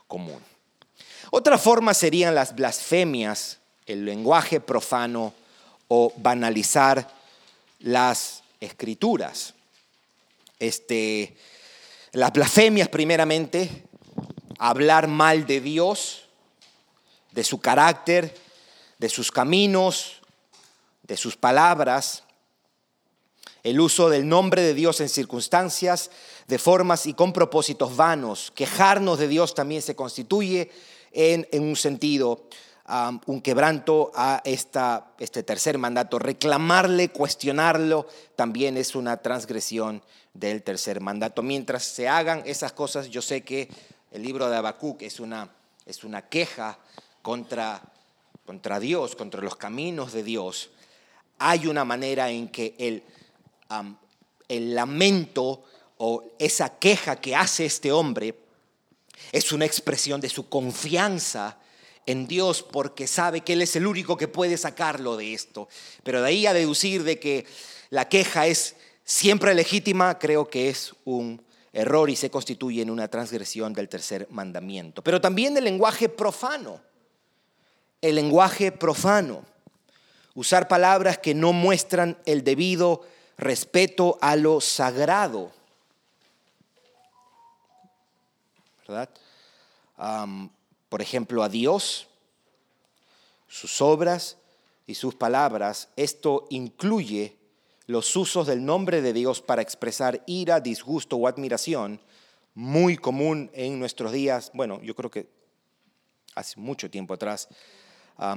[0.07, 0.39] común.
[1.29, 5.33] Otra forma serían las blasfemias, el lenguaje profano
[5.87, 7.07] o banalizar
[7.79, 9.53] las escrituras.
[10.59, 11.35] Este,
[12.11, 13.69] las blasfemias primeramente,
[14.57, 16.23] hablar mal de Dios,
[17.31, 18.35] de su carácter,
[18.97, 20.22] de sus caminos,
[21.03, 22.23] de sus palabras,
[23.63, 26.11] el uso del nombre de Dios en circunstancias,
[26.47, 28.51] de formas y con propósitos vanos.
[28.55, 30.69] Quejarnos de Dios también se constituye
[31.11, 32.47] en, un sentido,
[33.25, 36.19] un quebranto a este tercer mandato.
[36.19, 41.41] Reclamarle, cuestionarlo, también es una transgresión del tercer mandato.
[41.41, 43.69] Mientras se hagan esas cosas, yo sé que
[44.11, 45.49] el libro de Habacuc es una,
[45.85, 46.77] es una queja
[47.21, 47.81] contra,
[48.45, 50.69] contra Dios, contra los caminos de Dios
[51.39, 53.03] hay una manera en que el,
[54.75, 55.63] lamento
[55.97, 58.35] o esa queja que hace este hombre
[59.31, 61.57] es una expresión de su confianza
[62.05, 65.69] en Dios porque sabe que Él es el único que puede sacarlo de esto.
[66.03, 67.45] Pero de ahí a deducir de que
[67.89, 71.41] la queja es siempre legítima, creo que es un
[71.71, 75.03] error y se constituye en una transgresión del tercer mandamiento.
[75.03, 76.81] Pero también el lenguaje profano,
[78.01, 79.52] el lenguaje profano
[80.35, 83.01] usar palabras que no muestran el debido
[83.37, 85.51] respeto a lo sagrado.
[88.87, 89.09] ¿Verdad?
[90.89, 92.07] por ejemplo, a Dios,
[93.47, 94.37] sus obras
[94.85, 95.89] y sus palabras.
[95.95, 97.37] Esto incluye
[97.87, 102.01] los usos del nombre de Dios para expresar ira, disgusto o admiración,
[102.53, 104.51] muy común en nuestros días.
[104.53, 105.27] Bueno, yo creo que
[106.35, 107.47] hace mucho tiempo atrás,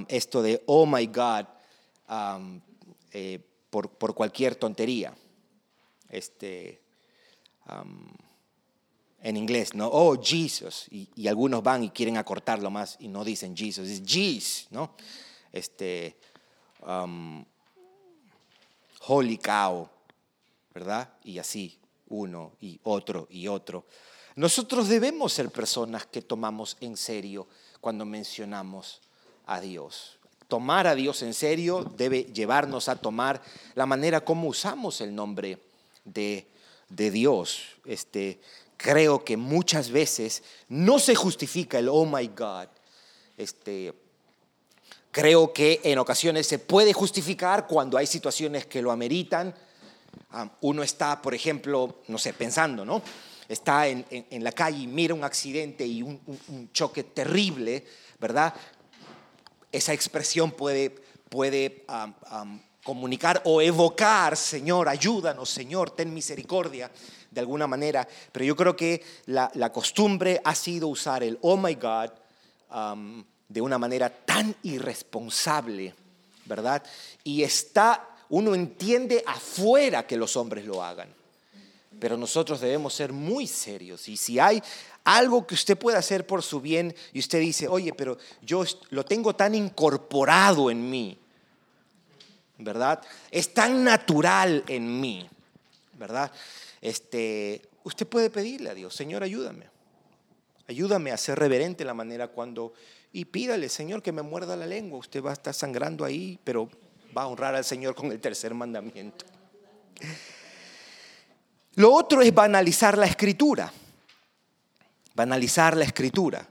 [0.09, 1.47] esto de, oh my God,
[3.13, 3.41] eh,
[3.71, 5.15] por, cualquier tontería.
[6.09, 6.81] Este,
[9.23, 9.89] en inglés, ¿no?
[9.89, 10.87] Oh, Jesus.
[10.91, 14.95] Y, algunos van y quieren acortarlo más y no dicen Jesus, es Jesus, ¿no?
[15.53, 16.17] Este,
[19.09, 19.89] holy cow,
[20.73, 21.13] ¿verdad?
[21.25, 23.87] Y así, uno y otro y otro.
[24.37, 27.49] Nosotros debemos ser personas que tomamos en serio
[27.81, 29.01] cuando mencionamos
[29.47, 33.43] a Dios tomar a Dios en serio debe llevarnos a tomar
[33.75, 35.59] la manera como usamos el nombre
[36.05, 36.47] de,
[36.89, 37.63] Dios.
[37.85, 38.41] Este,
[38.77, 42.69] creo que muchas veces no se justifica el oh my God.
[43.37, 43.93] Este,
[45.11, 49.55] creo que en ocasiones se puede justificar cuando hay situaciones que lo ameritan.
[50.31, 53.03] Ah, uno está, por ejemplo, no sé, pensando, ¿no?
[53.49, 54.05] Está en,
[54.43, 57.85] la calle y mira un accidente y un choque terrible,
[58.19, 58.53] ¿verdad?
[59.73, 60.91] Esa expresión puede,
[61.29, 61.85] puede
[62.85, 66.91] comunicar o evocar, Señor, ayúdanos, Señor, ten misericordia,
[67.31, 68.07] de alguna manera.
[68.31, 72.11] Pero yo creo que la, costumbre ha sido usar el oh my God
[73.49, 75.95] de una manera tan irresponsable,
[76.45, 76.83] ¿verdad?
[77.25, 81.09] Y está, uno entiende afuera que los hombres lo hagan.
[81.99, 84.09] Pero nosotros debemos ser muy serios.
[84.09, 84.63] Y si hay
[85.07, 89.05] algo que usted puede hacer por su bien y usted dice, oye, pero yo lo
[89.05, 91.17] tengo tan incorporado en mí,
[92.59, 93.01] ¿verdad?
[93.31, 95.29] Es tan natural en mí,
[95.97, 96.33] ¿verdad?
[96.81, 99.67] Este, usted puede pedirle a Dios, Señor, ayúdame.
[100.67, 102.73] Ayúdame a ser reverente en la manera cuando...
[103.13, 104.99] Y pídale, Señor, que me muerda la lengua.
[104.99, 106.69] Usted va a estar sangrando ahí, pero
[107.17, 109.25] va a honrar al Señor con el tercer mandamiento.
[111.77, 113.73] Lo otro es banalizar la escritura.
[115.17, 116.47] Banalizar la escritura.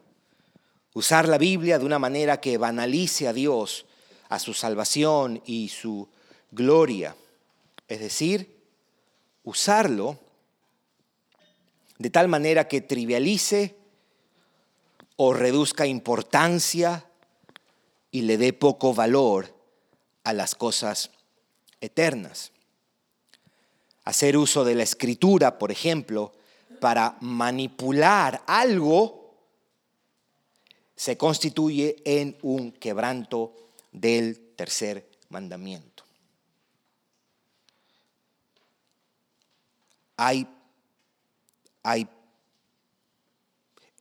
[0.95, 3.85] Usar la Biblia de una manera que banalice a Dios,
[4.27, 6.09] a su salvación y su
[6.49, 7.15] gloria.
[7.87, 8.57] Es decir,
[9.43, 10.17] usarlo
[11.99, 13.75] de tal manera que trivialice
[15.15, 17.05] o reduzca importancia
[18.09, 19.55] y le dé poco valor
[20.23, 21.11] a las cosas
[21.81, 22.51] eternas.
[24.05, 26.33] Hacer uso de la escritura, por ejemplo,
[26.85, 29.33] para manipular algo,
[30.95, 33.55] se constituye en un quebranto
[33.91, 36.03] del tercer mandamiento.
[40.17, 40.47] Hay,
[41.81, 42.07] hay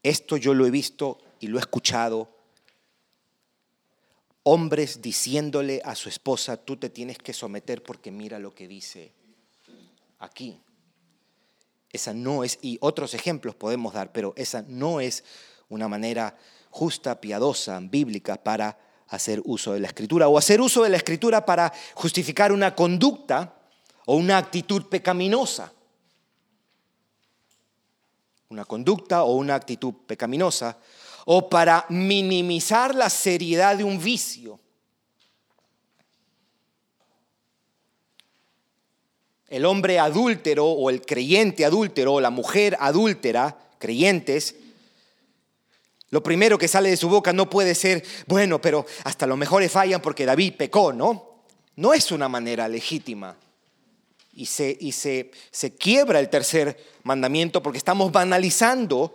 [0.02, 2.28] esto yo lo he visto y lo he escuchado.
[4.42, 9.10] Hombres diciéndole a su esposa, tú te tienes que someter porque mira lo que dice
[10.18, 10.60] aquí.
[11.94, 15.24] Esa no es, y otros ejemplos podemos dar, pero esa no es
[15.70, 16.36] una manera
[16.68, 18.78] justa, piadosa, bíblica para
[19.08, 23.54] hacer uso de la escritura o hacer uso de la escritura para justificar una conducta
[24.04, 25.72] o una actitud pecaminosa
[28.54, 30.78] una conducta o una actitud pecaminosa,
[31.26, 34.60] o para minimizar la seriedad de un vicio.
[39.54, 44.56] El hombre adúltero o el creyente adúltero o la mujer adúltera, creyentes,
[46.10, 49.70] lo primero que sale de su boca no puede ser, bueno, pero hasta los mejores
[49.70, 51.44] fallan porque David pecó, ¿no?
[51.76, 53.36] No es una manera legítima
[54.32, 59.14] y, se, y se, se quiebra el tercer mandamiento porque estamos banalizando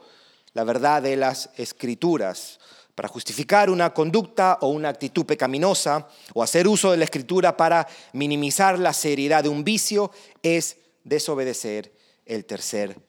[0.54, 2.62] la verdad de las escrituras
[3.00, 7.88] para justificar una conducta o una actitud pecaminosa o hacer uso de la escritura para
[8.12, 10.12] minimizar la seriedad de un vicio
[10.44, 11.94] es desobedecer
[12.26, 13.00] el tercer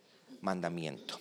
[0.43, 1.19] mandamiento.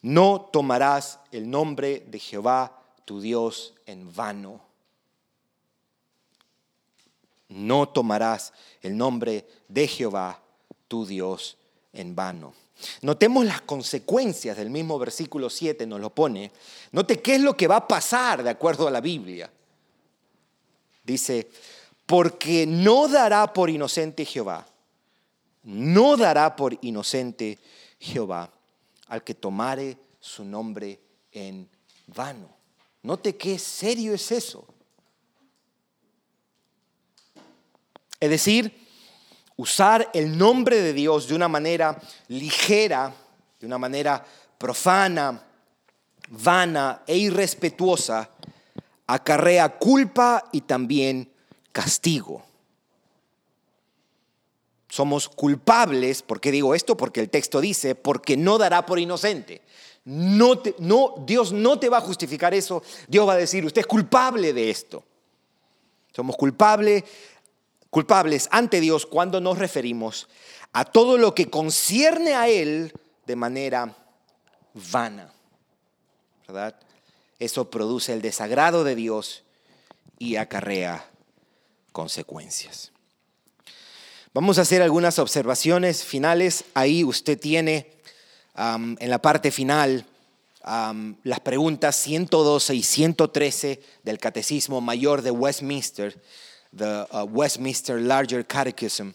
[0.00, 4.70] No tomarás el nombre de Jehová tu Dios en vano
[7.50, 10.40] no tomarás el nombre de Jehová,
[10.88, 11.58] tu Dios,
[11.92, 12.54] en vano.
[13.02, 16.50] Notemos las consecuencias del mismo versículo 7, nos lo pone.
[16.92, 19.50] Note qué es lo que va a pasar de acuerdo a la Biblia.
[21.04, 21.48] Dice,
[22.06, 24.66] porque no dará por inocente Jehová,
[25.62, 27.58] no dará por inocente
[27.98, 28.50] Jehová
[29.08, 30.98] al que tomare su nombre
[31.32, 31.68] en
[32.06, 32.48] vano.
[33.02, 34.66] Note qué serio es eso.
[38.20, 38.79] Es decir,
[39.60, 43.12] usar el nombre de Dios de una manera ligera,
[43.60, 44.24] de una manera
[44.56, 45.42] profana,
[46.30, 48.30] vana e irrespetuosa,
[49.06, 51.30] acarrea culpa y también
[51.72, 52.42] castigo.
[54.88, 56.96] Somos culpables, ¿por qué digo esto?
[56.96, 59.60] Porque el texto dice, porque no dará por inocente.
[60.06, 62.82] No, no Dios no te va a justificar eso.
[63.08, 65.04] Dios va a decir, usted es culpable de esto.
[66.16, 67.04] Somos culpables
[67.90, 70.28] culpables ante Dios cuando nos referimos
[70.72, 72.92] a todo lo que concierne a Él
[73.26, 73.94] de manera
[74.92, 75.32] vana.
[76.46, 76.76] ¿Verdad?
[77.38, 79.42] Eso produce el desagrado de Dios
[80.18, 81.08] y acarrea
[81.92, 82.92] consecuencias.
[84.32, 86.64] Vamos a hacer algunas observaciones finales.
[86.74, 87.90] Ahí usted tiene
[88.56, 90.06] en la parte final
[90.62, 96.20] las preguntas 112 y 113 del Catecismo Mayor de Westminster
[96.76, 99.12] the uh, Westminster Larger Catechism.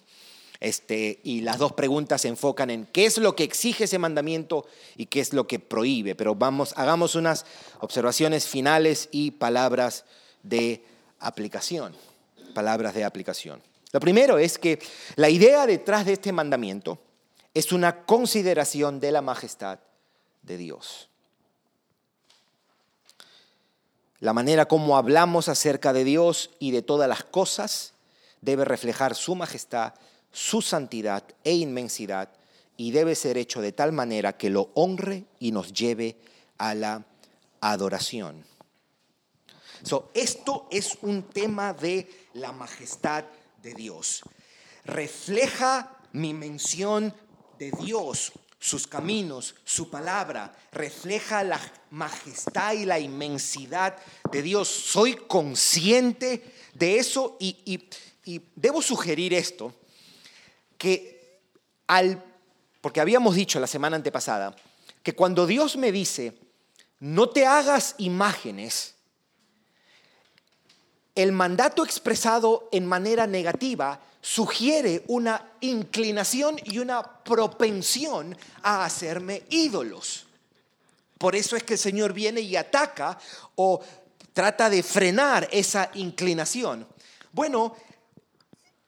[0.60, 4.66] Este, y las dos preguntas se enfocan en qué es lo que exige ese mandamiento
[4.96, 6.16] y qué es lo que prohíbe.
[6.16, 7.46] Pero vamos, hagamos unas
[7.82, 10.06] observaciones finales y palabras
[10.44, 10.84] de
[11.20, 11.94] aplicación.
[12.54, 13.62] Palabras de aplicación.
[13.92, 14.80] Lo primero es que
[15.16, 17.00] la idea detrás de este mandamiento
[17.54, 19.80] es una consideración de la majestad
[20.42, 21.10] de Dios.
[24.26, 27.94] La manera como hablamos acerca de Dios y de todas las cosas
[28.42, 29.94] debe reflejar su majestad,
[30.32, 32.32] su santidad e inmensidad
[32.76, 36.18] y debe ser hecho de tal manera que lo honre y nos lleve
[36.58, 37.06] a la
[37.62, 38.44] adoración.
[40.16, 43.26] esto es un tema de la majestad
[43.62, 44.24] de Dios.
[44.86, 47.14] Refleja mi mención
[47.60, 51.60] de Dios sus caminos, su palabra, refleja la
[51.92, 53.98] majestad y la inmensidad
[54.32, 54.68] de Dios.
[54.68, 57.88] Soy consciente de eso y,
[58.56, 59.74] debo sugerir esto,
[60.78, 61.40] que
[61.88, 62.24] al,
[62.82, 64.56] porque habíamos dicho la semana antepasada,
[65.04, 66.38] que cuando Dios me dice,
[67.00, 68.96] no te hagas imágenes,
[71.14, 80.26] el mandato expresado en manera negativa sugiere una inclinación y una propensión a hacerme ídolos.
[81.20, 83.20] Por eso es que el Señor viene y ataca
[83.54, 83.80] o
[84.34, 86.88] trata de frenar esa inclinación.
[87.34, 87.76] Bueno,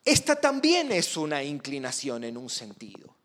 [0.04, 3.17] esta también es una inclinación en un sentido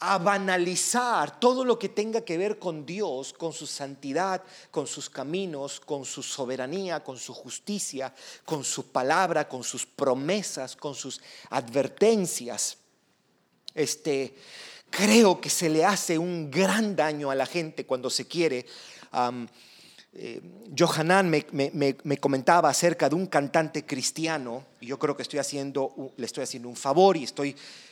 [0.00, 5.10] a banalizar todo lo que tenga que ver con Dios, con su santidad, con sus
[5.10, 8.14] caminos, con su soberanía, con su justicia,
[8.46, 11.20] con su palabra, con sus promesas, con sus
[11.50, 12.78] advertencias.
[13.74, 14.34] Este,
[14.88, 18.64] creo que se le hace un gran daño a la gente cuando se quiere.
[20.12, 20.42] Eh,
[20.76, 26.26] Johanan me, comentaba acerca de un cantante cristiano, y yo creo que estoy haciendo, le
[26.26, 27.50] estoy haciendo un favor y estoy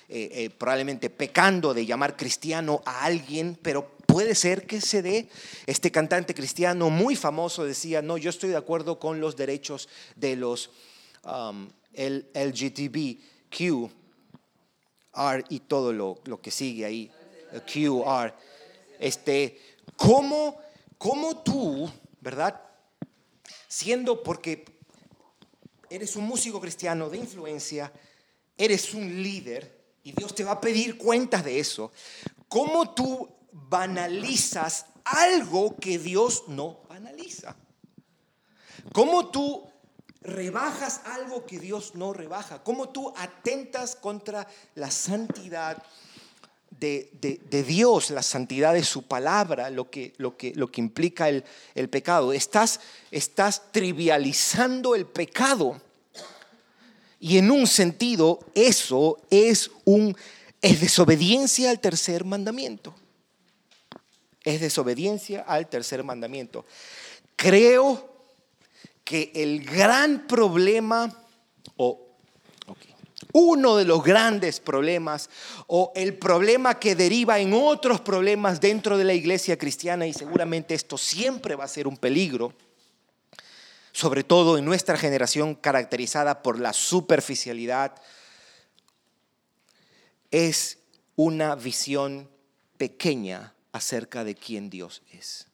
[0.09, 5.29] eh, eh, probablemente pecando de llamar cristiano a alguien, pero puede ser que se dé.
[5.67, 10.35] Este cantante cristiano muy famoso decía, no, yo estoy de acuerdo con los derechos de
[10.35, 10.71] los
[11.25, 13.91] um, LGTBQ,
[15.15, 17.11] R y todo lo, lo, que sigue ahí,
[17.73, 18.35] QR.
[18.99, 19.61] Este,
[19.97, 20.59] ¿cómo,
[20.99, 21.89] ¿Cómo tú,
[22.29, 22.61] verdad?
[23.69, 24.67] Siendo porque
[25.89, 27.91] eres un músico cristiano de influencia,
[28.59, 31.91] eres un líder, y Dios te va a pedir cuentas de eso.
[32.49, 37.57] ¿Cómo tú banalizas algo que Dios no banaliza?
[38.93, 39.67] ¿Cómo tú
[40.21, 42.63] rebajas algo que Dios no rebaja?
[42.63, 45.83] ¿Cómo tú atentas contra la santidad
[46.79, 51.45] de, Dios, la santidad de su palabra, lo que, lo que, lo que implica el,
[51.75, 52.33] el pecado?
[52.33, 55.81] Estás, estás trivializando el pecado.
[57.21, 60.17] Y en un sentido, eso es, un,
[60.63, 62.95] es desobediencia al tercer mandamiento.
[64.45, 66.65] Es desobediencia al tercer mandamiento.
[67.35, 68.09] Creo
[69.05, 71.25] que el gran problema,
[71.77, 72.08] o
[73.33, 75.31] uno de los grandes problemas,
[75.67, 80.75] o el problema que deriva en otros problemas dentro de la iglesia cristiana, y seguramente
[80.75, 82.53] esto siempre va a ser un peligro,
[83.93, 88.01] sobre todo en nuestra generación caracterizada por la superficialidad,
[90.31, 90.79] es
[91.17, 92.29] una visión
[92.77, 95.47] pequeña acerca de quién Dios es.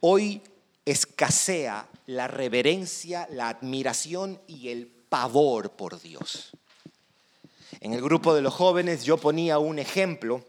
[0.00, 0.42] Hoy
[0.90, 6.52] escasea la reverencia, la admiración y el pavor por Dios.
[7.80, 10.44] En el grupo de los jóvenes yo ponía un ejemplo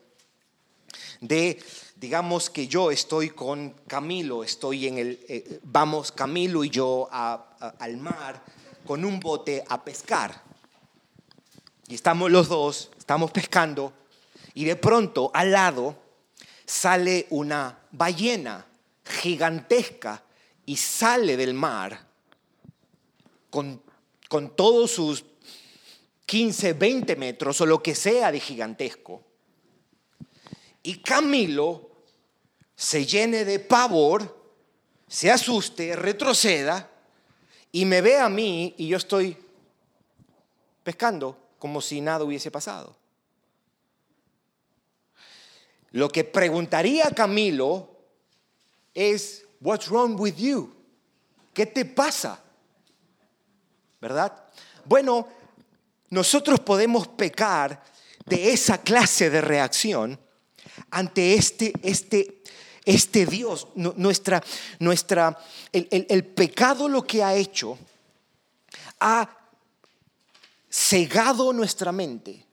[1.22, 1.62] de
[1.98, 7.98] digamos que yo estoy con Camilo, estoy en el, eh, vamos Camilo y yo al
[7.98, 8.42] mar
[8.86, 10.42] con un bote a pescar.
[11.88, 13.92] Y estamos los dos, estamos pescando,
[14.54, 15.98] y de pronto al lado
[16.66, 18.66] sale una ballena
[19.04, 20.24] gigantesca
[20.70, 22.00] y sale del mar
[23.50, 23.82] con,
[24.28, 25.26] con todos sus
[26.28, 29.24] 15, 20 metros o lo que sea de gigantesco.
[30.84, 31.90] Y Camilo
[32.76, 34.54] se llene de pavor,
[35.08, 36.88] se asuste, retroceda
[37.72, 39.36] y me ve a mí y yo estoy
[40.84, 42.96] pescando como si nada hubiese pasado.
[45.94, 47.90] Lo que preguntaría Camilo
[48.94, 50.74] es, what's wrong with you?
[51.54, 52.40] ¿Qué te pasa?
[54.02, 54.34] ¿Verdad?
[54.86, 55.28] Bueno,
[56.10, 57.84] nosotros podemos pecar
[58.26, 60.20] de esa clase de reacción
[60.92, 62.40] ante este, este
[62.86, 64.44] este Dios, nuestra,
[64.80, 65.38] nuestra,
[65.72, 67.78] el, el pecado lo que ha hecho,
[69.00, 69.30] ha
[70.72, 72.46] cegado nuestra mente,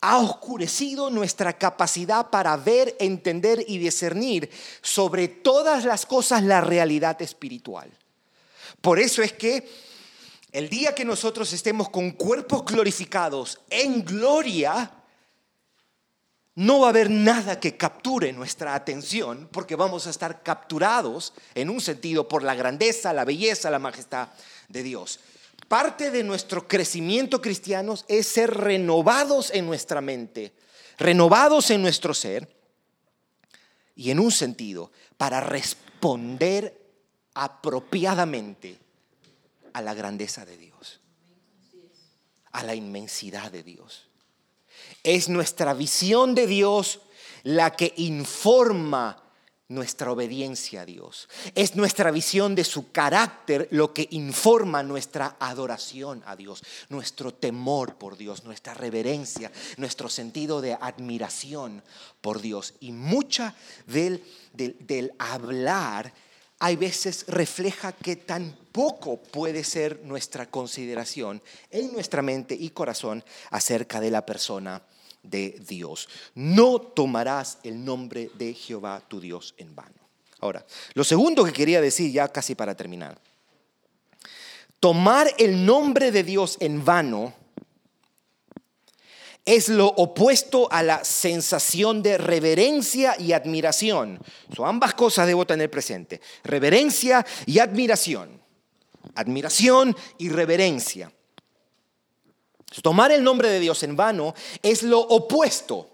[0.00, 7.20] ha oscurecido nuestra capacidad para ver, entender y discernir sobre todas las cosas la realidad
[7.20, 7.90] espiritual.
[8.80, 9.68] Por eso es que
[10.52, 14.90] el día que nosotros estemos con cuerpos glorificados en gloria,
[16.56, 21.70] no va a haber nada que capture nuestra atención porque vamos a estar capturados en
[21.70, 24.28] un sentido por la grandeza, la belleza, la majestad
[24.68, 25.20] de Dios.
[25.70, 30.52] Parte de nuestro crecimiento cristiano es ser renovados en nuestra mente,
[30.98, 32.52] renovados en nuestro ser
[33.94, 36.76] y en un sentido para responder
[37.34, 38.78] apropiadamente
[39.72, 40.98] a la grandeza de Dios,
[42.50, 44.08] a la inmensidad de Dios.
[45.04, 46.98] Es nuestra visión de Dios
[47.44, 49.22] la que informa
[49.70, 51.28] nuestra obediencia a Dios.
[51.54, 57.94] Es nuestra visión de su carácter lo que informa nuestra adoración a Dios, nuestro temor
[57.94, 61.82] por Dios, nuestra reverencia, nuestro sentido de admiración
[62.20, 62.74] por Dios.
[62.80, 63.54] Y mucha
[63.86, 66.12] del, del, hablar
[66.58, 71.40] hay veces refleja que tan poco puede ser nuestra consideración
[71.70, 74.82] en nuestra mente y corazón acerca de la persona
[75.22, 76.08] de Dios.
[76.34, 79.94] No tomarás el nombre de Jehová tu Dios en vano.
[80.40, 80.64] Ahora,
[80.94, 83.18] lo segundo que quería decir ya casi para terminar.
[84.80, 87.34] Tomar el nombre de Dios en vano
[89.44, 94.18] es lo opuesto a la sensación de reverencia y admiración.
[94.58, 96.20] Ambas cosas debo tener presente.
[96.44, 98.40] Reverencia y admiración.
[99.14, 101.12] Admiración y reverencia.
[102.82, 105.88] Tomar el nombre de Dios en vano es lo opuesto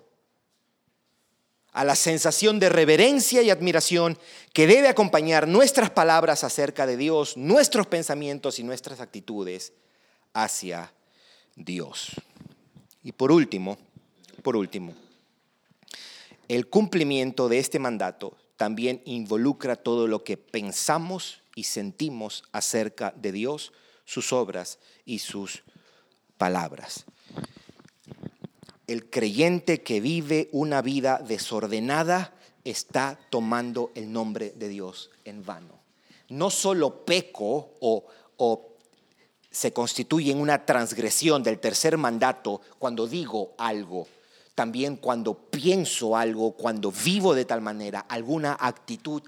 [1.72, 4.18] a la sensación de reverencia y admiración
[4.52, 9.72] que debe acompañar nuestras palabras acerca de Dios, nuestros pensamientos y nuestras actitudes
[10.32, 10.92] hacia
[11.54, 12.12] Dios.
[13.02, 13.78] Y por último,
[14.42, 14.94] por último,
[16.48, 23.32] el cumplimiento de este mandato también involucra todo lo que pensamos y sentimos acerca de
[23.32, 23.72] Dios,
[24.04, 25.62] sus obras y sus
[26.38, 27.04] palabras.
[28.86, 32.32] El creyente que vive una vida desordenada
[32.64, 35.74] está tomando el nombre de Dios en vano.
[36.28, 38.06] No solo peco o,
[38.36, 38.76] o
[39.50, 44.06] se constituye en una transgresión del tercer mandato cuando digo algo,
[44.54, 49.22] también cuando pienso algo, cuando vivo de tal manera, alguna actitud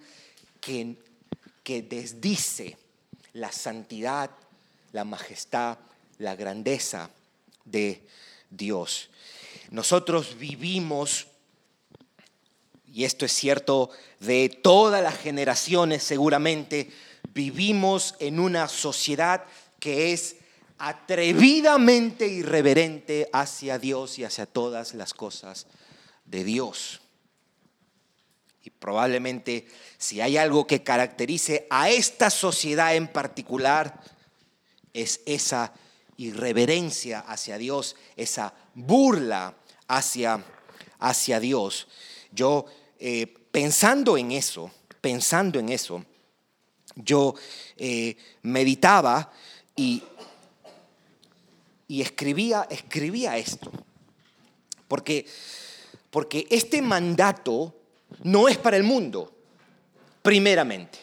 [0.60, 0.96] que,
[1.62, 2.76] que desdice
[3.32, 4.30] la santidad,
[4.92, 5.78] la majestad
[6.18, 7.10] la grandeza
[7.64, 8.02] de
[8.50, 9.10] Dios.
[9.70, 11.26] Nosotros vivimos,
[12.92, 13.90] y esto es cierto
[14.20, 16.90] de todas las generaciones seguramente,
[17.34, 19.44] vivimos en una sociedad
[19.78, 20.36] que es
[20.78, 25.66] atrevidamente irreverente hacia Dios y hacia todas las cosas
[26.24, 27.00] de Dios.
[28.64, 29.66] Y probablemente
[29.98, 34.00] si hay algo que caracterice a esta sociedad en particular,
[34.92, 35.72] es esa
[36.18, 39.54] irreverencia hacia Dios, esa burla
[39.86, 40.44] hacia,
[40.98, 41.88] hacia Dios.
[42.32, 42.66] Yo
[42.98, 46.04] eh, pensando en eso, pensando en eso,
[46.96, 47.34] yo
[47.76, 49.32] eh, meditaba
[49.76, 50.02] y,
[51.86, 53.70] y, escribía, escribía esto.
[54.88, 55.24] Porque,
[56.10, 57.74] porque este mandato
[58.24, 59.32] no es para el mundo,
[60.22, 60.98] primeramente.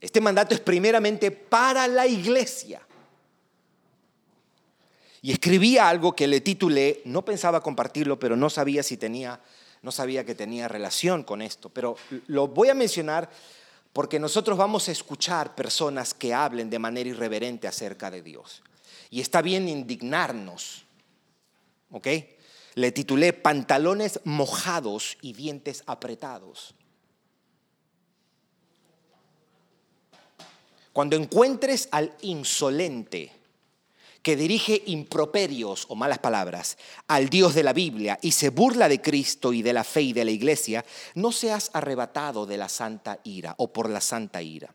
[0.00, 2.84] Este mandato es primeramente para la iglesia.
[5.24, 9.40] Y escribía algo que le titulé, no pensaba compartirlo, pero no sabía si tenía,
[9.80, 11.70] no sabía que tenía relación con esto.
[11.70, 11.96] Pero
[12.26, 13.30] lo voy a mencionar
[13.94, 18.62] porque nosotros vamos a escuchar personas que hablen de manera irreverente acerca de Dios.
[19.08, 20.84] Y está bien indignarnos.
[21.90, 22.06] ¿Ok?
[22.74, 26.74] Le titulé Pantalones mojados y dientes apretados.
[30.92, 33.32] Cuando encuentres al insolente,
[34.24, 39.02] que dirige improperios o malas palabras al Dios de la Biblia y se burla de
[39.02, 40.82] Cristo y de la fe y de la iglesia,
[41.14, 44.74] no seas arrebatado de la santa ira o por la santa ira.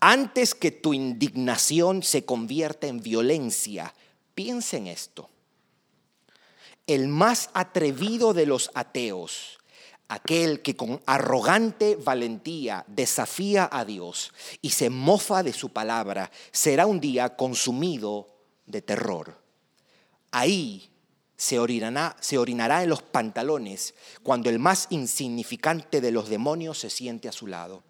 [0.00, 3.94] Antes que tu indignación se convierta en violencia,
[4.34, 5.30] piensa en esto.
[6.86, 9.60] El más atrevido de los ateos,
[10.08, 16.84] aquel que con arrogante valentía desafía a Dios y se mofa de su palabra, será
[16.84, 18.31] un día consumido
[18.72, 19.40] de terror.
[20.32, 20.90] Ahí
[21.36, 23.94] se orinará, se orinará en los pantalones
[24.24, 27.84] cuando el más insignificante de los demonios se siente a su lado.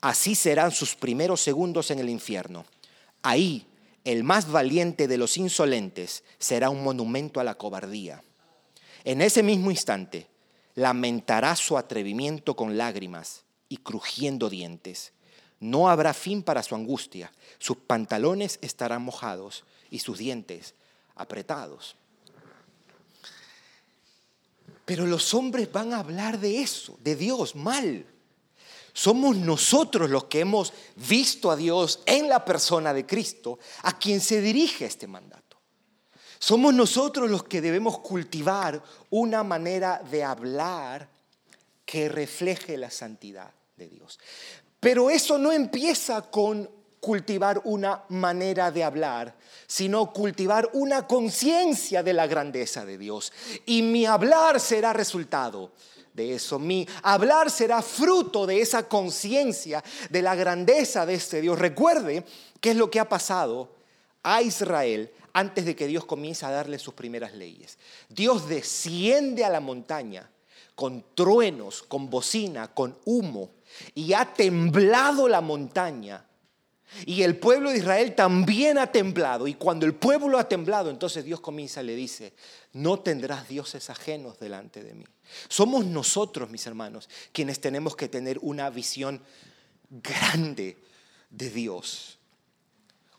[0.00, 2.64] Así serán sus primeros segundos en el infierno.
[3.22, 3.66] Ahí
[4.04, 8.24] el más valiente de los insolentes será un monumento a la cobardía.
[9.04, 10.26] En ese mismo instante
[10.74, 15.12] lamentará su atrevimiento con lágrimas y crujiendo dientes.
[15.62, 17.30] No habrá fin para su angustia.
[17.60, 20.74] Sus pantalones estarán mojados y sus dientes
[21.14, 21.94] apretados.
[24.84, 28.04] Pero los hombres van a hablar de eso, de Dios, mal.
[28.92, 34.20] Somos nosotros los que hemos visto a Dios en la persona de Cristo, a quien
[34.20, 35.58] se dirige este mandato.
[36.40, 41.08] Somos nosotros los que debemos cultivar una manera de hablar
[41.86, 44.18] que refleje la santidad de Dios.
[44.82, 46.68] Pero eso no empieza con
[46.98, 49.36] cultivar una manera de hablar,
[49.68, 53.32] sino cultivar una conciencia de la grandeza de Dios.
[53.64, 55.70] Y mi hablar será resultado
[56.12, 56.58] de eso.
[56.58, 61.60] Mi hablar será fruto de esa conciencia de la grandeza de este Dios.
[61.60, 62.24] Recuerde
[62.60, 63.76] qué es lo que ha pasado
[64.24, 67.78] a Israel antes de que Dios comience a darle sus primeras leyes.
[68.08, 70.28] Dios desciende a la montaña
[70.74, 73.50] con truenos, con bocina, con humo,
[73.94, 76.26] y ha temblado la montaña.
[77.06, 79.48] Y el pueblo de Israel también ha temblado.
[79.48, 82.34] Y cuando el pueblo ha temblado, entonces Dios comienza y le dice,
[82.74, 85.04] no tendrás dioses ajenos delante de mí.
[85.48, 89.22] Somos nosotros, mis hermanos, quienes tenemos que tener una visión
[89.88, 90.76] grande
[91.30, 92.18] de Dios.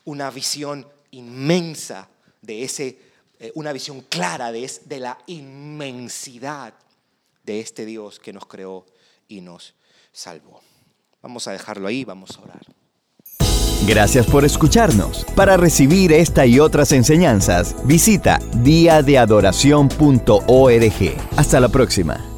[0.04, 2.08] Una visión inmensa
[2.42, 2.98] de ese,
[3.40, 6.74] eh, una visión clara de, de la inmensidad
[7.42, 8.86] de este Dios que nos creó
[9.28, 9.74] y nos
[10.14, 10.62] salvó.
[11.20, 12.62] Vamos a dejarlo ahí, vamos a orar.
[13.86, 15.26] Gracias por escucharnos.
[15.36, 21.16] Para recibir esta y otras enseñanzas, visita diadeadoración.org.
[21.36, 22.33] Hasta la próxima.